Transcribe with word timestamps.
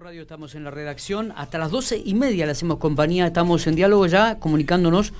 Radio 0.00 0.22
estamos 0.22 0.54
en 0.56 0.64
la 0.64 0.70
redacción, 0.72 1.32
hasta 1.36 1.56
las 1.56 1.70
doce 1.70 2.02
y 2.04 2.14
media 2.14 2.46
le 2.46 2.52
hacemos 2.52 2.78
compañía, 2.78 3.26
estamos 3.26 3.66
en 3.66 3.76
diálogo 3.76 4.06
ya, 4.06 4.40
comunicándonos, 4.40 5.12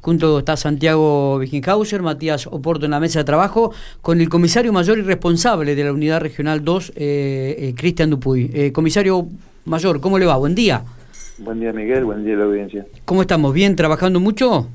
junto 0.00 0.40
está 0.40 0.56
Santiago 0.56 1.36
Wiginhauser, 1.36 2.02
Matías 2.02 2.46
Oporto 2.48 2.86
en 2.86 2.90
la 2.90 2.98
mesa 3.00 3.20
de 3.20 3.24
trabajo, 3.24 3.72
con 4.02 4.20
el 4.20 4.28
comisario 4.28 4.72
mayor 4.72 4.98
y 4.98 5.02
responsable 5.02 5.76
de 5.76 5.84
la 5.84 5.92
Unidad 5.92 6.20
Regional 6.20 6.64
2, 6.64 6.92
eh, 6.96 7.56
eh, 7.58 7.74
Cristian 7.76 8.10
Dupuy. 8.10 8.50
Eh, 8.52 8.72
comisario 8.72 9.28
mayor, 9.64 10.00
¿cómo 10.00 10.18
le 10.18 10.26
va? 10.26 10.36
Buen 10.36 10.56
día. 10.56 10.82
Buen 11.38 11.60
día 11.60 11.72
Miguel, 11.72 12.04
buen 12.04 12.24
día 12.24 12.34
la 12.34 12.44
audiencia. 12.44 12.84
¿Cómo 13.04 13.22
estamos? 13.22 13.54
¿Bien? 13.54 13.76
¿Trabajando 13.76 14.18
mucho? 14.18 14.68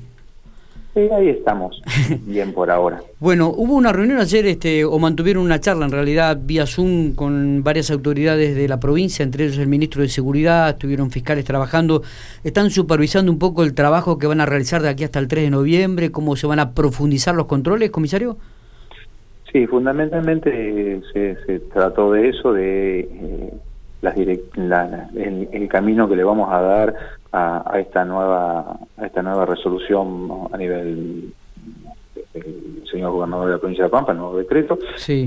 Sí, 0.94 1.08
ahí 1.10 1.30
estamos, 1.30 1.80
bien 2.26 2.52
por 2.52 2.70
ahora. 2.70 3.02
Bueno, 3.18 3.48
hubo 3.48 3.74
una 3.74 3.92
reunión 3.92 4.18
ayer, 4.18 4.44
este, 4.44 4.84
o 4.84 4.98
mantuvieron 4.98 5.42
una 5.42 5.58
charla 5.58 5.86
en 5.86 5.90
realidad 5.90 6.38
vía 6.42 6.66
Zoom 6.66 7.14
con 7.14 7.64
varias 7.64 7.90
autoridades 7.90 8.54
de 8.54 8.68
la 8.68 8.78
provincia, 8.78 9.22
entre 9.22 9.44
ellos 9.44 9.56
el 9.56 9.68
ministro 9.68 10.02
de 10.02 10.08
Seguridad, 10.08 10.68
estuvieron 10.68 11.10
fiscales 11.10 11.46
trabajando, 11.46 12.02
están 12.44 12.68
supervisando 12.68 13.32
un 13.32 13.38
poco 13.38 13.62
el 13.62 13.72
trabajo 13.72 14.18
que 14.18 14.26
van 14.26 14.42
a 14.42 14.46
realizar 14.46 14.82
de 14.82 14.90
aquí 14.90 15.02
hasta 15.04 15.18
el 15.18 15.28
3 15.28 15.44
de 15.44 15.50
noviembre, 15.50 16.10
cómo 16.10 16.36
se 16.36 16.46
van 16.46 16.58
a 16.58 16.72
profundizar 16.72 17.34
los 17.34 17.46
controles, 17.46 17.90
comisario. 17.90 18.36
Sí, 19.50 19.66
fundamentalmente 19.66 21.00
se, 21.12 21.36
se 21.46 21.58
trató 21.72 22.12
de 22.12 22.28
eso, 22.28 22.52
de 22.52 23.00
eh, 23.00 23.52
las 24.02 24.14
la, 24.56 25.08
el, 25.14 25.68
camino 25.68 26.08
que 26.08 26.16
le 26.16 26.24
vamos 26.24 26.52
a 26.52 26.60
dar 26.60 26.94
a, 27.32 27.78
esta 27.78 28.04
nueva 28.04 28.78
a 28.96 29.06
esta 29.06 29.22
nueva 29.22 29.46
resolución 29.46 30.48
a 30.52 30.56
nivel 30.58 31.32
del 32.34 32.82
señor 32.90 33.12
gobernador 33.12 33.46
de 33.46 33.52
la 33.52 33.58
provincia 33.58 33.84
de 33.84 33.90
Pampa, 33.90 34.12
el 34.12 34.18
nuevo 34.18 34.36
decreto, 34.36 34.78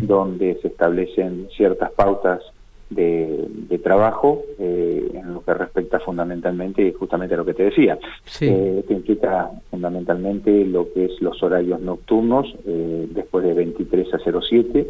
donde 0.02 0.60
se 0.62 0.68
establecen 0.68 1.48
ciertas 1.56 1.92
pautas 1.92 2.42
de, 2.90 3.80
trabajo 3.84 4.42
eh, 4.58 5.12
en 5.14 5.34
lo 5.34 5.44
que 5.44 5.54
respecta 5.54 6.00
fundamentalmente 6.00 6.92
justamente 6.94 7.36
a 7.36 7.38
lo 7.38 7.46
que 7.46 7.54
te 7.54 7.64
decía. 7.64 8.00
Eh, 8.42 8.84
que 8.88 8.94
implica 8.94 9.52
fundamentalmente 9.70 10.66
lo 10.66 10.92
que 10.92 11.06
es 11.06 11.22
los 11.22 11.42
horarios 11.44 11.80
nocturnos 11.82 12.56
eh, 12.66 13.08
después 13.12 13.46
de 13.46 13.54
23 13.54 14.12
a 14.12 14.20
07 14.20 14.88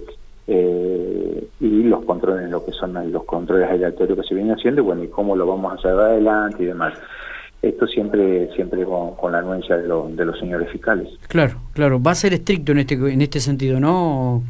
eh, 0.48 0.95
y 1.66 1.84
los 1.84 2.04
controles, 2.06 2.50
lo 2.50 2.64
que 2.64 2.72
son 2.72 2.94
los 3.12 3.24
controles 3.24 3.70
aleatorios 3.70 4.20
que 4.20 4.28
se 4.28 4.36
vienen 4.36 4.56
haciendo, 4.56 4.82
y 4.82 4.84
bueno, 4.86 5.04
y 5.04 5.08
cómo 5.08 5.36
lo 5.36 5.48
vamos 5.48 5.84
a 5.84 5.88
llevar 5.88 6.12
adelante 6.12 6.64
y 6.64 6.68
demás. 6.68 6.94
Esto 7.62 7.88
siempre 7.88 8.50
siempre 8.56 8.86
con, 8.86 9.32
la 9.32 9.40
anuencia 9.40 9.76
de, 9.76 9.84
de, 9.84 10.26
los 10.26 10.40
señores 10.40 10.70
fiscales. 10.70 11.10
Claro, 11.28 11.56
claro, 11.74 12.02
va 12.02 12.12
a 12.12 12.16
ser 12.16 12.34
estricto 12.34 12.74
en 12.74 12.80
este 12.80 12.94
en 12.94 13.22
este 13.22 13.40
sentido, 13.40 13.80
¿no? 13.80 14.44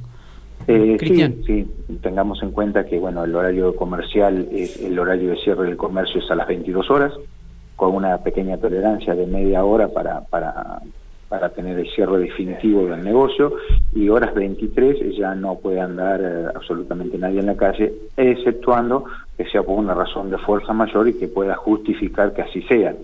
Eh, 0.68 0.98
sí, 1.00 1.44
sí, 1.46 1.68
tengamos 2.02 2.42
en 2.42 2.52
cuenta 2.52 2.86
que 2.86 2.98
bueno, 2.98 3.24
el 3.24 3.36
horario 3.36 3.76
comercial, 3.76 4.48
es, 4.52 4.82
el 4.82 4.98
horario 4.98 5.32
de 5.32 5.38
cierre 5.38 5.66
del 5.66 5.78
comercio 5.78 6.20
es 6.20 6.32
a 6.32 6.36
las 6.36 6.48
22 6.48 6.90
horas, 6.90 7.14
con 7.76 7.94
una 7.94 8.18
pequeña 8.18 8.58
tolerancia 8.58 9.14
de 9.14 9.28
media 9.28 9.64
hora 9.64 9.88
para, 9.90 10.22
para, 10.22 10.82
para 11.30 11.50
tener 11.50 11.80
el 11.80 11.90
cierre 11.92 12.20
definitivo 12.20 12.86
del 12.86 13.04
negocio 13.04 13.54
y 13.94 14.10
horas 14.10 14.34
23 14.34 15.18
ya 15.18 15.34
no 15.36 15.56
puede 15.56 15.80
andar 15.80 16.22
eh, 16.24 16.46
absolutamente 16.54 17.18
nadie 17.18 17.40
en 17.40 17.48
la 17.48 17.56
calle, 17.56 17.94
exceptuando 18.16 19.06
que 19.38 19.46
sea 19.46 19.64
por 19.64 19.78
una 19.78 19.94
razón 19.94 20.30
de 20.30 20.38
fuerza 20.38 20.74
mayor 20.74 21.08
y 21.08 21.14
que 21.14 21.28
pueda 21.28 21.56
justificar 21.56 22.34
que 22.34 22.44
así 22.44 22.62
sea. 22.64 22.96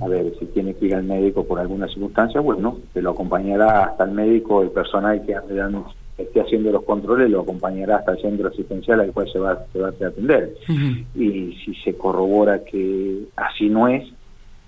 A 0.00 0.08
ver, 0.08 0.34
si 0.38 0.46
tiene 0.46 0.74
que 0.74 0.86
ir 0.86 0.94
al 0.94 1.04
médico 1.04 1.44
por 1.44 1.58
alguna 1.58 1.88
circunstancia, 1.88 2.40
bueno, 2.40 2.78
se 2.92 3.02
lo 3.02 3.10
acompañará 3.10 3.84
hasta 3.84 4.04
el 4.04 4.12
médico, 4.12 4.62
el 4.62 4.70
personal 4.70 5.22
que 5.24 5.34
esté 6.18 6.40
haciendo 6.40 6.70
los 6.70 6.84
controles 6.84 7.30
lo 7.30 7.40
acompañará 7.40 7.96
hasta 7.96 8.12
el 8.12 8.20
centro 8.20 8.48
asistencial 8.48 9.00
al 9.00 9.12
cual 9.12 9.28
se 9.32 9.38
va, 9.38 9.64
se 9.72 9.78
va 9.78 9.88
a 9.88 9.90
atender. 9.90 10.54
Y 11.14 11.56
si 11.64 11.74
se 11.82 11.96
corrobora 11.96 12.62
que 12.64 13.24
así 13.36 13.68
no 13.68 13.88
es, 13.88 14.04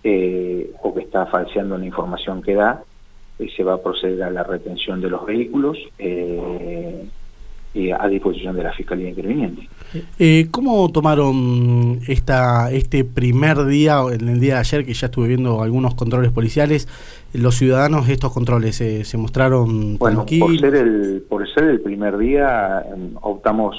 eh, 0.02 0.70
o 0.82 0.94
que 0.94 1.00
está 1.00 1.26
falseando 1.26 1.78
la 1.78 1.86
información 1.86 2.42
que 2.42 2.54
da, 2.54 2.82
se 3.38 3.64
va 3.64 3.74
a 3.74 3.82
proceder 3.82 4.22
a 4.22 4.30
la 4.30 4.42
retención 4.42 5.00
de 5.00 5.10
los 5.10 5.26
vehículos 5.26 5.78
eh, 5.98 7.92
a 7.98 8.06
disposición 8.06 8.54
de 8.54 8.62
la 8.62 8.72
Fiscalía 8.72 9.08
Interviniente. 9.08 9.68
Eh, 10.18 10.46
¿Cómo 10.52 10.88
tomaron 10.92 11.98
esta 12.06 12.70
este 12.70 13.04
primer 13.04 13.64
día, 13.64 14.00
en 14.12 14.28
el 14.28 14.38
día 14.38 14.54
de 14.54 14.60
ayer, 14.60 14.86
que 14.86 14.94
ya 14.94 15.06
estuve 15.06 15.26
viendo 15.26 15.60
algunos 15.60 15.96
controles 15.96 16.30
policiales, 16.30 16.86
los 17.32 17.56
ciudadanos 17.56 18.08
estos 18.08 18.32
controles 18.32 18.76
se 18.76 19.18
mostraron 19.18 19.98
bueno, 19.98 20.24
Por 20.24 20.58
ser, 20.60 20.76
el, 20.76 21.24
por 21.28 21.52
ser 21.52 21.64
el 21.64 21.80
primer 21.80 22.16
día, 22.16 22.84
em, 22.92 23.16
optamos 23.20 23.76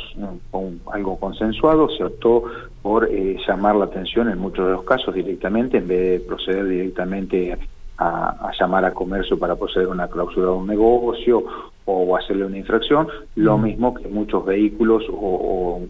con 0.51 0.81
algo 0.91 1.17
consensuado, 1.17 1.89
se 1.89 2.03
optó 2.03 2.43
por 2.81 3.09
eh, 3.09 3.37
llamar 3.47 3.77
la 3.77 3.85
atención 3.85 4.29
en 4.29 4.37
muchos 4.37 4.65
de 4.67 4.73
los 4.73 4.83
casos 4.83 5.15
directamente, 5.15 5.77
en 5.77 5.87
vez 5.87 6.01
de 6.01 6.19
proceder 6.19 6.67
directamente 6.67 7.57
a, 7.97 8.51
llamar 8.59 8.85
a 8.85 8.93
comercio 8.93 9.37
para 9.37 9.55
proceder 9.55 9.87
a 9.87 9.91
una 9.91 10.07
clausura 10.07 10.47
de 10.47 10.53
un 10.53 10.67
negocio 10.67 11.43
o 11.85 12.17
hacerle 12.17 12.45
una 12.45 12.57
infracción, 12.57 13.07
lo 13.35 13.57
mm. 13.57 13.63
mismo 13.63 13.93
que 13.93 14.07
muchos 14.07 14.45
vehículos 14.45 15.03
o, 15.09 15.81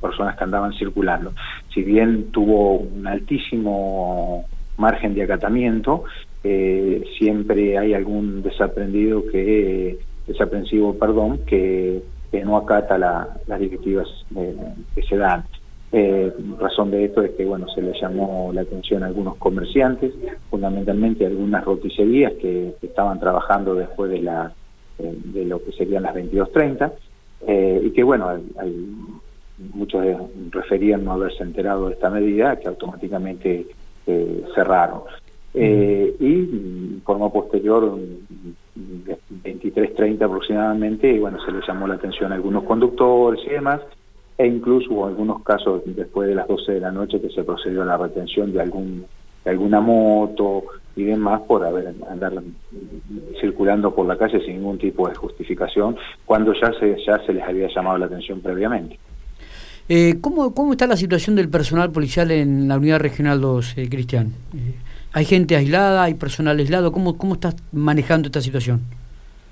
personas 0.00 0.36
que 0.36 0.44
andaban 0.44 0.74
circulando. 0.74 1.32
Si 1.72 1.82
bien 1.82 2.30
tuvo 2.30 2.74
un 2.74 3.06
altísimo 3.06 4.44
margen 4.76 5.14
de 5.14 5.22
acatamiento, 5.22 6.04
eh, 6.42 7.02
siempre 7.16 7.78
hay 7.78 7.94
algún 7.94 8.42
desaprendido 8.42 9.24
que, 9.32 9.98
desaprensivo, 10.26 10.94
perdón, 10.98 11.40
que, 11.46 12.02
no 12.44 12.56
acata 12.56 12.98
las 12.98 13.60
directivas 13.60 14.08
eh, 14.34 14.56
que 14.94 15.02
se 15.04 15.16
dan. 15.16 15.44
Eh, 15.96 16.32
razón 16.58 16.90
de 16.90 17.04
esto 17.04 17.22
es 17.22 17.30
que 17.36 17.44
bueno 17.44 17.68
se 17.68 17.80
le 17.80 17.92
llamó 17.96 18.50
la 18.52 18.62
atención 18.62 19.04
a 19.04 19.06
algunos 19.06 19.36
comerciantes, 19.36 20.12
fundamentalmente 20.50 21.24
algunas 21.24 21.64
roticerías 21.64 22.32
que, 22.32 22.74
estaban 22.82 23.20
trabajando 23.20 23.76
después 23.76 24.10
de 24.10 24.18
la 24.22 24.52
eh, 24.98 25.16
de 25.26 25.44
lo 25.44 25.62
que 25.62 25.70
serían 25.70 26.02
las 26.02 26.16
22.30 26.16 26.92
eh, 27.46 27.80
y 27.84 27.90
que 27.90 28.02
bueno 28.02 28.28
muchos 29.72 30.04
referían 30.50 31.04
no 31.04 31.12
haberse 31.12 31.44
enterado 31.44 31.86
de 31.86 31.92
esta 31.92 32.10
medida 32.10 32.56
que 32.58 32.66
automáticamente 32.66 33.64
eh, 34.08 34.44
cerraron. 34.52 35.02
y 35.54 37.00
forma 37.04 37.30
posterior, 37.30 37.96
23.30 39.44 40.24
aproximadamente, 40.24 41.12
y 41.12 41.20
bueno, 41.20 41.38
se 41.44 41.52
le 41.52 41.60
llamó 41.64 41.86
la 41.86 41.94
atención 41.94 42.32
a 42.32 42.34
algunos 42.34 42.64
conductores 42.64 43.40
y 43.46 43.50
demás, 43.50 43.80
e 44.36 44.46
incluso 44.46 44.92
hubo 44.92 45.06
algunos 45.06 45.42
casos 45.42 45.82
después 45.86 46.28
de 46.28 46.34
las 46.34 46.48
12 46.48 46.72
de 46.72 46.80
la 46.80 46.90
noche 46.90 47.20
que 47.20 47.30
se 47.30 47.44
procedió 47.44 47.82
a 47.82 47.86
la 47.86 47.96
retención 47.96 48.52
de 48.52 48.60
algún 48.60 49.04
de 49.44 49.50
alguna 49.50 49.80
moto 49.80 50.64
y 50.96 51.04
demás 51.04 51.42
por 51.42 51.64
haber 51.64 51.94
andar 52.08 52.32
circulando 53.40 53.94
por 53.94 54.06
la 54.06 54.16
calle 54.16 54.40
sin 54.40 54.56
ningún 54.56 54.78
tipo 54.78 55.08
de 55.08 55.14
justificación 55.14 55.96
cuando 56.24 56.54
ya 56.54 56.72
se 56.80 56.96
ya 57.06 57.18
se 57.24 57.32
les 57.32 57.44
había 57.44 57.68
llamado 57.68 57.98
la 57.98 58.06
atención 58.06 58.40
previamente. 58.40 58.98
Eh, 59.88 60.14
¿cómo, 60.20 60.54
¿Cómo 60.54 60.72
está 60.72 60.86
la 60.86 60.96
situación 60.96 61.36
del 61.36 61.50
personal 61.50 61.92
policial 61.92 62.30
en 62.30 62.68
la 62.68 62.78
unidad 62.78 63.00
regional 63.00 63.40
2, 63.40 63.76
eh, 63.76 63.88
Cristian? 63.90 64.28
Eh, 64.54 64.74
¿Hay 65.12 65.26
gente 65.26 65.56
aislada? 65.56 66.04
¿Hay 66.04 66.14
personal 66.14 66.58
aislado? 66.58 66.90
¿Cómo, 66.90 67.18
cómo 67.18 67.34
estás 67.34 67.54
manejando 67.70 68.28
esta 68.28 68.40
situación? 68.40 68.80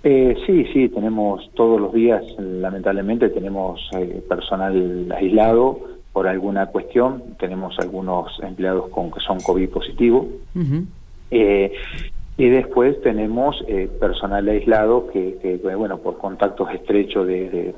Eh, 0.05 0.37
sí, 0.47 0.67
sí, 0.73 0.89
tenemos 0.89 1.49
todos 1.55 1.81
los 1.81 1.93
días, 1.93 2.25
lamentablemente, 2.39 3.29
tenemos 3.29 3.81
eh, 3.97 4.21
personal 4.29 5.07
aislado 5.17 5.79
por 6.13 6.27
alguna 6.27 6.67
cuestión, 6.67 7.23
tenemos 7.39 7.79
algunos 7.79 8.33
empleados 8.43 8.89
con 8.89 9.13
que 9.13 9.21
son 9.21 9.41
COVID 9.41 9.69
positivo, 9.71 10.27
eh, 11.31 11.73
y 12.37 12.49
después 12.49 13.01
tenemos 13.03 13.65
personal 14.01 14.49
aislado 14.49 15.07
que, 15.07 15.61
bueno, 15.63 15.99
por 15.99 16.19
contactos 16.19 16.69
estrechos 16.75 17.27
de, 17.27 17.75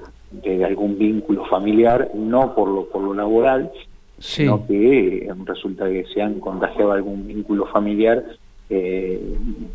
algún 0.64 0.98
vínculo 0.98 1.44
familiar, 1.44 2.10
no 2.14 2.54
por 2.54 2.68
lo, 2.68 2.86
por 2.86 3.02
lo 3.02 3.14
laboral, 3.14 3.70
sino 4.18 4.66
que 4.66 5.31
resulta 5.44 5.88
que 5.88 6.04
se 6.12 6.22
han 6.22 6.40
contagiado 6.40 6.93
algún 6.93 7.26
vínculo 7.26 7.66
familiar 7.66 8.25
eh, 8.76 9.21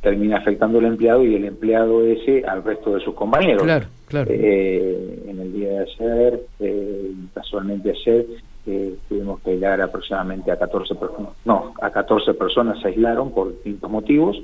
termina 0.02 0.38
afectando 0.38 0.80
al 0.80 0.86
empleado 0.86 1.24
y 1.24 1.36
el 1.36 1.46
empleado 1.46 2.04
ese 2.04 2.44
al 2.46 2.64
resto 2.64 2.96
de 2.96 3.02
sus 3.02 3.14
compañeros. 3.14 3.64
Claro, 3.64 3.88
claro. 4.08 4.30
Eh, 4.32 5.24
en 5.28 5.40
el 5.40 5.54
día 5.54 5.70
de 5.70 5.80
ayer, 5.80 6.42
eh, 6.60 7.12
casualmente 7.34 7.92
ayer, 7.92 8.26
eh, 8.68 8.96
tuvimos 9.08 9.40
que 9.42 9.52
aislar 9.52 9.82
aproximadamente 9.82 10.52
a 10.52 10.60
14 10.60 10.96
personas, 10.96 11.32
no, 11.46 11.74
a 11.82 11.90
14 11.90 12.34
personas 12.34 12.80
se 12.82 12.90
aislaron 12.90 13.32
por 13.32 13.52
distintos 13.52 13.90
motivos, 13.90 14.42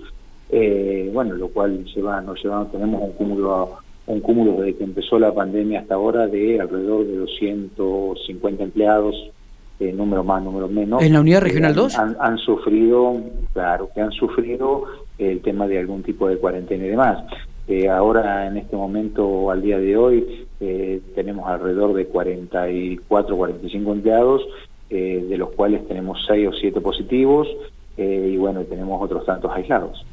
eh, 0.49 1.09
bueno, 1.13 1.35
lo 1.35 1.49
cual 1.49 1.83
lleva, 1.85 2.21
nos 2.21 2.41
llevamos, 2.41 2.71
tenemos 2.71 3.01
un 3.01 3.11
cúmulo 3.11 3.79
un 4.07 4.19
cúmulo 4.19 4.61
desde 4.61 4.77
que 4.77 4.83
empezó 4.83 5.17
la 5.17 5.33
pandemia 5.33 5.79
hasta 5.79 5.95
ahora 5.95 6.27
de 6.27 6.61
alrededor 6.61 7.07
de 7.07 7.17
250 7.17 8.63
empleados 8.63 9.15
eh, 9.79 9.91
número 9.91 10.23
más, 10.23 10.41
número 10.41 10.67
menos. 10.67 11.03
¿En 11.03 11.13
la 11.13 11.19
unidad 11.19 11.41
regional 11.41 11.75
2? 11.75 11.97
Han, 11.97 12.37
sufrido, 12.37 13.17
claro, 13.53 13.89
que 13.93 14.01
han 14.01 14.11
sufrido 14.11 14.85
el 15.17 15.41
tema 15.41 15.67
de 15.67 15.79
algún 15.79 16.01
tipo 16.01 16.27
de 16.27 16.37
cuarentena 16.37 16.85
y 16.85 16.89
demás. 16.89 17.23
Eh, 17.67 17.89
ahora, 17.89 18.47
en 18.47 18.57
este 18.57 18.75
momento, 18.75 19.51
al 19.51 19.61
día 19.61 19.77
de 19.77 19.97
hoy, 19.97 20.47
eh, 20.59 21.01
tenemos 21.13 21.47
alrededor 21.47 21.93
de 21.93 22.05
44, 22.05 23.35
45 23.35 23.91
empleados 23.91 24.47
de 24.87 25.37
los 25.37 25.49
cuales 25.49 25.85
tenemos 25.89 26.23
seis 26.25 26.47
o 26.47 26.53
siete 26.53 26.79
positivos 26.79 27.49
y 27.97 28.37
bueno, 28.37 28.61
tenemos 28.61 29.01
otros 29.01 29.25
tantos 29.25 29.51
aislados. 29.51 30.05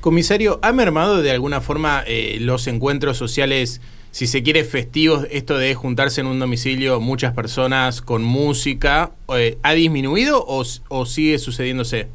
Comisario, 0.00 0.58
¿ha 0.62 0.72
mermado 0.72 1.20
de 1.22 1.30
alguna 1.30 1.60
forma 1.60 2.04
los 2.40 2.66
encuentros 2.66 3.16
sociales? 3.16 3.80
si 4.10 4.26
se 4.26 4.42
quiere, 4.42 4.64
festivos, 4.64 5.26
esto 5.30 5.56
de 5.56 5.74
juntarse 5.74 6.20
en 6.20 6.26
un 6.26 6.40
domicilio 6.40 7.00
muchas 7.00 7.32
personas 7.32 8.02
con 8.02 8.24
música, 8.24 9.12
eh, 9.36 9.56
¿ha 9.62 9.72
disminuido 9.72 10.44
o, 10.46 11.04
sigue 11.06 11.38
sucediéndose? 11.38 12.08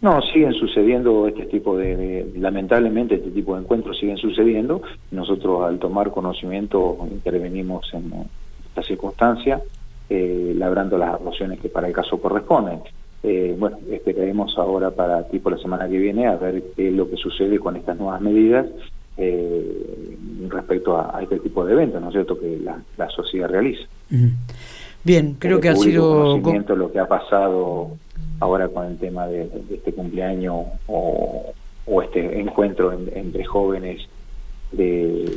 No, 0.00 0.22
siguen 0.22 0.52
sucediendo 0.54 1.26
este 1.26 1.46
tipo 1.46 1.76
de, 1.76 2.30
lamentablemente 2.36 3.16
este 3.16 3.30
tipo 3.30 3.56
de 3.56 3.62
encuentros 3.62 3.98
siguen 3.98 4.18
sucediendo. 4.18 4.82
Nosotros 5.10 5.64
al 5.64 5.78
tomar 5.78 6.12
conocimiento 6.12 6.98
intervenimos 7.10 7.92
en 7.92 8.12
esta 8.68 8.82
circunstancia, 8.82 9.60
eh, 10.08 10.54
labrando 10.56 10.98
las 10.98 11.14
actuaciones 11.14 11.58
que 11.58 11.68
para 11.68 11.88
el 11.88 11.92
caso 11.92 12.20
corresponden. 12.20 12.80
Eh, 13.28 13.56
bueno, 13.58 13.78
esperaremos 13.90 14.56
ahora 14.56 14.92
para 14.92 15.24
tipo 15.24 15.50
la 15.50 15.58
semana 15.58 15.88
que 15.88 15.98
viene 15.98 16.28
a 16.28 16.36
ver 16.36 16.62
qué 16.76 16.86
es 16.86 16.94
lo 16.94 17.10
que 17.10 17.16
sucede 17.16 17.58
con 17.58 17.74
estas 17.74 17.98
nuevas 17.98 18.20
medidas 18.20 18.66
eh, 19.16 20.16
respecto 20.48 20.96
a, 20.96 21.20
este 21.20 21.40
tipo 21.40 21.64
de 21.64 21.72
eventos, 21.72 22.00
¿no 22.00 22.06
es 22.06 22.12
cierto?, 22.12 22.38
que 22.38 22.56
la, 22.62 23.10
sociedad 23.10 23.48
realiza. 23.48 23.82
Bien, 25.02 25.34
creo 25.40 25.58
que 25.58 25.70
ha 25.70 25.74
sido... 25.74 26.36
Conocimiento 26.38 26.76
lo 26.76 26.92
que 26.92 27.00
ha 27.00 27.08
pasado 27.08 27.96
ahora 28.38 28.68
con 28.68 28.86
el 28.86 28.96
tema 28.96 29.26
de, 29.26 29.50
este 29.70 29.92
cumpleaños 29.92 30.66
o, 30.86 31.52
este 32.04 32.40
encuentro 32.40 32.92
entre 32.92 33.44
jóvenes 33.44 34.02
de, 34.70 35.36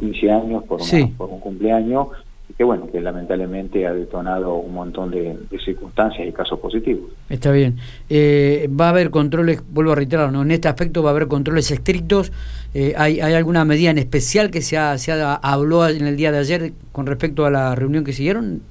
15 0.00 0.30
años 0.32 0.64
por, 0.64 0.80
por 1.16 1.28
un 1.28 1.38
cumpleaños 1.38 2.08
que 2.56 2.64
bueno, 2.64 2.90
que 2.90 3.00
lamentablemente 3.00 3.86
ha 3.86 3.92
detonado 3.92 4.54
un 4.54 4.74
montón 4.74 5.10
de, 5.10 5.36
circunstancias 5.64 6.26
y 6.26 6.32
casos 6.32 6.58
positivos. 6.58 7.10
Está 7.28 7.52
bien. 7.52 7.76
Eh, 8.08 8.68
va 8.68 8.86
a 8.86 8.90
haber 8.90 9.10
controles, 9.10 9.62
vuelvo 9.70 9.92
a 9.92 9.94
reiterar, 9.94 10.32
¿no? 10.32 10.42
en 10.42 10.50
este 10.50 10.68
aspecto 10.68 11.02
va 11.02 11.10
a 11.10 11.12
haber 11.12 11.28
controles 11.28 11.70
estrictos. 11.70 12.32
Eh, 12.74 12.94
¿hay, 12.96 13.20
¿hay, 13.20 13.34
alguna 13.34 13.64
medida 13.64 13.90
en 13.90 13.98
especial 13.98 14.50
que 14.50 14.62
se, 14.62 14.76
ha, 14.76 14.96
se 14.98 15.12
habló 15.12 15.86
en 15.88 16.06
el 16.06 16.16
día 16.16 16.32
de 16.32 16.38
ayer 16.38 16.72
con 16.90 17.06
respecto 17.06 17.46
a 17.46 17.50
la 17.50 17.74
reunión 17.74 18.04
que 18.04 18.12
siguieron? 18.12 18.62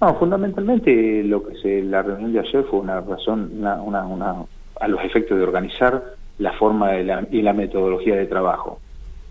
No, 0.00 0.14
fundamentalmente 0.18 1.22
lo 1.24 1.46
que 1.46 1.56
se, 1.56 1.82
la 1.82 2.02
reunión 2.02 2.32
de 2.32 2.40
ayer 2.40 2.64
fue 2.64 2.80
una 2.80 3.00
razón, 3.00 3.50
una, 3.58 3.80
una, 3.82 4.06
una, 4.06 4.34
a 4.80 4.88
los 4.88 5.02
efectos 5.04 5.38
de 5.38 5.44
organizar 5.44 6.14
la 6.38 6.52
forma 6.54 6.92
de 6.92 7.04
la, 7.04 7.26
y 7.30 7.42
la 7.42 7.52
metodología 7.52 8.16
de 8.16 8.26
trabajo. 8.26 8.80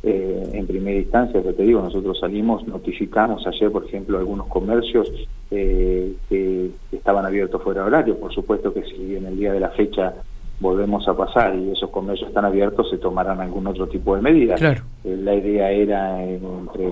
Eh, 0.02 0.52
en 0.54 0.66
primera 0.66 0.98
instancia, 0.98 1.44
que 1.44 1.52
te 1.52 1.64
digo, 1.64 1.82
nosotros 1.82 2.18
salimos, 2.20 2.66
notificamos 2.66 3.46
ayer, 3.46 3.70
por 3.70 3.86
ejemplo, 3.86 4.18
algunos 4.18 4.48
comercios 4.48 5.12
eh, 5.52 6.14
que 6.30 6.72
estaban 6.92 7.26
abiertos 7.26 7.62
fuera 7.62 7.82
de 7.82 7.88
horario. 7.88 8.18
Por 8.18 8.34
supuesto 8.34 8.74
que 8.74 8.84
si 8.84 9.18
en 9.18 9.26
el 9.26 9.38
día 9.38 9.52
de 9.52 9.60
la 9.60 9.70
fecha 9.70 10.14
volvemos 10.62 11.06
a 11.08 11.18
pasar 11.18 11.54
y 11.56 11.72
esos 11.72 11.90
comercios 11.90 12.30
están 12.30 12.46
abiertos, 12.46 12.90
se 12.90 12.98
tomarán 12.98 13.42
algún 13.42 13.68
otro 13.68 13.88
tipo 13.88 14.16
de 14.16 14.22
medidas. 14.22 14.62
Eh, 14.62 15.18
la 15.22 15.36
idea 15.36 15.70
era 15.70 16.24
entre 16.24 16.90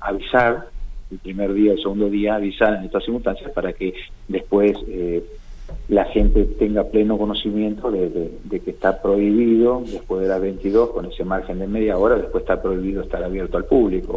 avisar 0.00 0.68
el 1.10 1.18
primer 1.18 1.54
día, 1.54 1.72
el 1.72 1.78
segundo 1.78 2.10
día, 2.10 2.34
avisar 2.34 2.74
en 2.74 2.84
estas 2.84 3.04
circunstancias 3.04 3.50
para 3.52 3.72
que 3.72 3.94
después 4.28 4.76
la 5.88 6.04
gente 6.06 6.44
tenga 6.44 6.84
pleno 6.84 7.18
conocimiento 7.18 7.90
de, 7.90 8.30
que 8.50 8.70
está 8.70 9.02
prohibido 9.02 9.82
después 9.84 10.22
de 10.22 10.28
las 10.28 10.40
22 10.40 10.90
con 10.90 11.06
ese 11.06 11.24
margen 11.24 11.58
de 11.58 11.66
media 11.66 11.98
hora 11.98 12.16
después 12.16 12.42
está 12.42 12.60
prohibido 12.60 13.02
estar 13.02 13.22
abierto 13.22 13.56
al 13.56 13.64
público. 13.64 14.14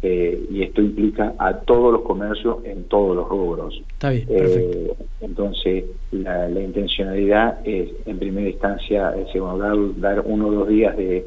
Eh, 0.00 0.46
y 0.50 0.62
esto 0.62 0.80
implica 0.80 1.34
a 1.38 1.54
todos 1.54 1.92
los 1.92 2.02
comercios 2.02 2.58
en 2.64 2.84
todos 2.84 3.16
los 3.16 3.28
rubros. 3.28 3.82
Está 3.92 4.10
bien, 4.10 4.26
eh, 4.28 4.94
entonces 5.20 5.84
la, 6.12 6.48
intencionalidad 6.48 7.58
es 7.64 7.90
en 8.06 8.18
primera 8.18 8.48
instancia 8.48 9.12
dar, 9.12 9.76
dar 9.96 10.22
uno 10.24 10.48
o 10.48 10.52
dos 10.52 10.68
días 10.68 10.96
de, 10.96 11.26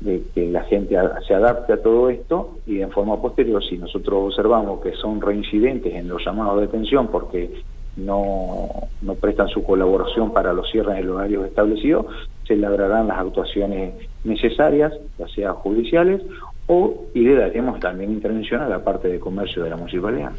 de 0.00 0.22
que 0.34 0.48
la 0.50 0.62
gente 0.64 0.96
se 1.26 1.34
adapte 1.34 1.72
a 1.72 1.82
todo 1.82 2.08
esto 2.08 2.58
y 2.66 2.80
en 2.80 2.90
forma 2.90 3.20
posterior 3.20 3.62
si 3.64 3.76
nosotros 3.78 4.26
observamos 4.26 4.80
que 4.80 4.92
son 4.92 5.20
reincidentes 5.20 5.92
en 5.92 6.08
los 6.08 6.24
llamados 6.24 6.60
de 6.60 6.66
detención 6.66 7.08
porque 7.08 7.50
no, 7.98 8.68
no 9.02 9.14
prestan 9.14 9.48
su 9.48 9.62
colaboración 9.62 10.32
para 10.32 10.52
los 10.52 10.70
cierres 10.70 10.96
de 10.96 11.02
los 11.02 11.16
horarios 11.16 11.46
establecidos, 11.46 12.06
se 12.46 12.56
labrarán 12.56 13.08
las 13.08 13.18
actuaciones 13.18 13.94
necesarias, 14.24 14.92
ya 15.18 15.28
sea 15.28 15.52
judiciales 15.52 16.22
o 16.66 17.06
y 17.14 17.20
le 17.20 17.34
daremos 17.34 17.80
también 17.80 18.12
intervención 18.12 18.60
a 18.60 18.68
la 18.68 18.84
parte 18.84 19.08
de 19.08 19.18
comercio 19.18 19.64
de 19.64 19.70
la 19.70 19.76
municipalidad. 19.76 20.32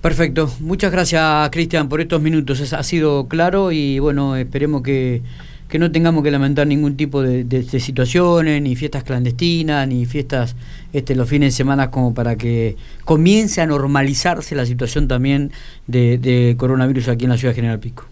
Perfecto, 0.00 0.48
muchas 0.60 0.92
gracias 0.92 1.50
Cristian 1.50 1.88
por 1.88 2.00
estos 2.00 2.20
minutos, 2.20 2.72
ha 2.72 2.82
sido 2.82 3.28
claro 3.28 3.72
y 3.72 3.98
bueno, 3.98 4.36
esperemos 4.36 4.82
que 4.82 5.22
que 5.68 5.78
no 5.78 5.90
tengamos 5.90 6.22
que 6.22 6.30
lamentar 6.30 6.66
ningún 6.66 6.96
tipo 6.96 7.22
de, 7.22 7.62
situaciones, 7.62 8.62
ni 8.62 8.76
fiestas 8.76 9.04
clandestinas, 9.04 9.86
ni 9.88 10.06
fiestas 10.06 10.56
este, 10.92 11.14
los 11.14 11.28
fines 11.28 11.52
de 11.52 11.56
semana 11.56 11.90
como 11.90 12.14
para 12.14 12.36
que 12.36 12.76
comience 13.04 13.60
a 13.60 13.66
normalizarse 13.66 14.54
la 14.54 14.64
situación 14.64 15.08
también 15.08 15.50
de, 15.86 16.54
coronavirus 16.58 17.08
aquí 17.08 17.24
en 17.24 17.30
la 17.30 17.36
ciudad 17.36 17.52
de 17.52 17.56
General 17.56 17.78
Pico. 17.78 18.04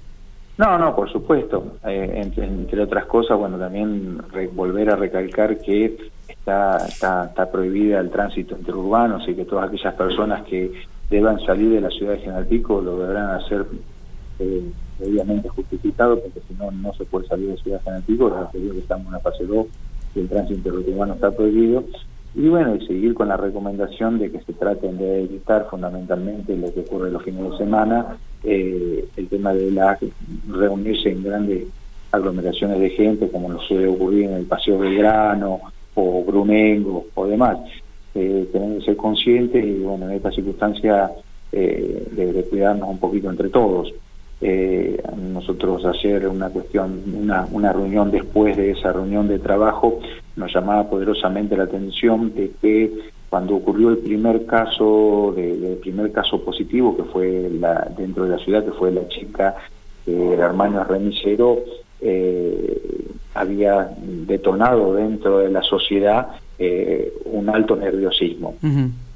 No, 0.56 0.78
no, 0.78 0.94
por 0.94 1.10
supuesto. 1.10 1.78
Eh, 1.84 2.22
entre, 2.36 2.80
otras 2.80 3.06
cosas, 3.06 3.36
bueno, 3.36 3.58
también 3.58 4.18
volver 4.52 4.90
a 4.90 4.96
recalcar 4.96 5.58
que 5.58 5.96
está 6.28 7.48
prohibida 7.50 8.00
el 8.00 8.10
tránsito 8.10 8.56
interurbano, 8.56 9.16
así 9.16 9.34
que 9.34 9.44
todas 9.44 9.68
aquellas 9.68 9.94
personas 9.94 10.42
que 10.44 10.72
deban 11.10 11.40
salir 11.40 11.70
de 11.70 11.80
la 11.80 11.90
ciudad 11.90 12.12
de 12.12 12.18
General 12.18 12.46
Pico 12.46 12.80
lo 12.80 12.98
deberán 12.98 13.30
hacer 13.30 13.64
obviamente 15.00 15.48
justificado, 15.48 16.20
porque 16.20 16.40
si 16.48 16.54
no, 16.54 16.70
no 16.70 16.92
se 16.94 17.04
puede 17.04 17.26
salir 17.26 17.50
de 17.50 17.56
Ciudad 17.58 17.82
San 17.84 17.94
Antiguo, 17.94 18.50
que 18.52 18.78
estamos 18.78 19.06
en 19.06 19.12
la 19.12 19.20
fase 19.20 19.44
2 19.44 19.66
y 20.14 20.20
el 20.20 20.28
tránsito 20.28 20.54
interurbano 20.54 21.14
está 21.14 21.30
prohibido. 21.30 21.84
Y 22.36 22.48
bueno, 22.48 22.74
y 22.74 22.84
seguir 22.84 23.14
con 23.14 23.28
la 23.28 23.36
recomendación 23.36 24.18
de 24.18 24.30
que 24.30 24.40
se 24.40 24.52
traten 24.54 24.98
de 24.98 25.22
evitar 25.22 25.68
fundamentalmente 25.70 26.56
lo 26.56 26.72
que 26.74 26.80
ocurre 26.80 27.10
los 27.10 27.22
fines 27.22 27.48
de 27.48 27.56
semana, 27.58 28.16
eh, 28.42 29.08
el 29.16 29.28
tema 29.28 29.54
de 29.54 29.70
la 29.70 29.96
reunirse 30.48 31.10
en 31.10 31.22
grandes 31.22 31.66
aglomeraciones 32.10 32.80
de 32.80 32.90
gente, 32.90 33.30
como 33.30 33.50
lo 33.50 33.60
suele 33.60 33.86
ocurrir 33.86 34.24
en 34.24 34.34
el 34.34 34.46
Paseo 34.46 34.78
Belgrano 34.78 35.60
o 35.94 36.24
Brunengo 36.24 37.06
o 37.14 37.26
demás. 37.26 37.58
Eh, 38.16 38.48
tenemos 38.52 38.78
que 38.78 38.84
ser 38.84 38.96
conscientes 38.96 39.64
y 39.64 39.78
bueno, 39.78 40.06
en 40.06 40.16
esta 40.16 40.32
circunstancia 40.32 41.10
eh, 41.52 42.08
de 42.10 42.44
cuidarnos 42.44 42.88
un 42.88 42.98
poquito 42.98 43.30
entre 43.30 43.48
todos. 43.48 43.92
Eh, 44.40 45.00
nosotros 45.16 45.84
ayer 45.86 46.28
una 46.28 46.48
cuestión, 46.50 47.02
una, 47.14 47.72
reunión 47.72 48.10
después 48.10 48.56
de 48.56 48.72
esa 48.72 48.92
reunión 48.92 49.28
de 49.28 49.38
trabajo 49.38 50.00
nos 50.36 50.52
llamaba 50.52 50.90
poderosamente 50.90 51.56
la 51.56 51.64
atención 51.64 52.34
de 52.34 52.50
que 52.60 52.92
cuando 53.30 53.56
ocurrió 53.56 53.90
el 53.90 53.98
primer 53.98 54.44
caso, 54.46 55.32
de, 55.36 55.78
primer 55.80 56.12
caso 56.12 56.44
positivo 56.44 56.96
que 56.96 57.04
fue 57.04 57.48
la, 57.58 57.90
dentro 57.96 58.24
de 58.24 58.36
la 58.36 58.38
ciudad, 58.38 58.64
que 58.64 58.72
fue 58.72 58.92
la 58.92 59.08
chica 59.08 59.56
el 60.06 60.38
hermano 60.38 60.84
remisero, 60.84 61.60
eh, 62.00 63.06
había 63.34 63.90
detonado 63.98 64.94
dentro 64.94 65.38
de 65.38 65.50
la 65.50 65.62
sociedad 65.62 66.28
eh, 66.58 67.12
un 67.24 67.48
alto 67.48 67.74
nerviosismo 67.76 68.56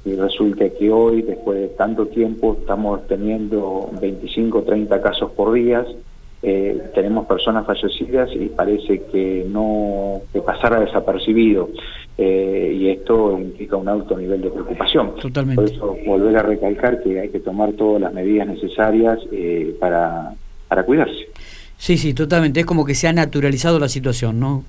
y 0.05 0.15
resulta 0.15 0.69
que 0.69 0.91
hoy, 0.91 1.21
después 1.21 1.59
de 1.59 1.67
tanto 1.69 2.07
tiempo, 2.07 2.57
estamos 2.59 3.05
teniendo 3.07 3.89
25 3.99 4.59
o 4.59 4.63
30 4.63 5.01
casos 5.01 5.31
por 5.31 5.53
día, 5.53 5.85
eh, 6.41 6.81
tenemos 6.95 7.27
personas 7.27 7.65
fallecidas 7.65 8.29
y 8.33 8.45
parece 8.47 9.03
que 9.11 9.45
no 9.49 10.21
que 10.31 10.39
pasara 10.39 10.79
desapercibido 10.79 11.69
eh, 12.17 12.77
y 12.79 12.89
esto 12.89 13.37
implica 13.37 13.75
un 13.75 13.89
alto 13.89 14.17
nivel 14.17 14.41
de 14.41 14.49
preocupación. 14.49 15.15
Totalmente. 15.15 15.61
Por 15.61 15.71
eso 15.71 15.97
volver 16.05 16.37
a 16.37 16.43
recalcar 16.43 17.03
que 17.03 17.19
hay 17.19 17.29
que 17.29 17.41
tomar 17.41 17.73
todas 17.73 18.01
las 18.01 18.13
medidas 18.13 18.47
necesarias 18.47 19.19
eh, 19.33 19.75
para, 19.81 20.33
para 20.69 20.83
cuidarse. 20.83 21.27
Sí, 21.77 21.97
sí, 21.97 22.13
totalmente. 22.13 22.61
Es 22.61 22.65
como 22.65 22.85
que 22.85 22.95
se 22.95 23.09
ha 23.09 23.13
naturalizado 23.13 23.77
la 23.77 23.89
situación, 23.89 24.39
¿no? 24.39 24.63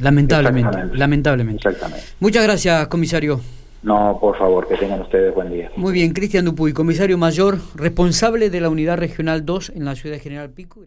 lamentablemente, 0.00 0.78
lamentablemente. 0.94 1.68
Exactamente. 1.68 2.04
Muchas 2.20 2.44
gracias, 2.44 2.86
comisario. 2.88 3.40
No, 3.82 4.18
por 4.20 4.36
favor, 4.36 4.68
que 4.68 4.76
tengan 4.76 5.00
ustedes 5.00 5.34
buen 5.34 5.50
día. 5.50 5.70
Muy 5.76 5.92
bien, 5.94 6.12
Cristian 6.12 6.44
Dupuy, 6.44 6.72
comisario 6.74 7.16
mayor, 7.16 7.58
responsable 7.74 8.50
de 8.50 8.60
la 8.60 8.68
Unidad 8.68 8.98
Regional 8.98 9.46
2 9.46 9.72
en 9.74 9.84
la 9.86 9.94
ciudad 9.94 10.18
General 10.20 10.50
Pico. 10.50 10.82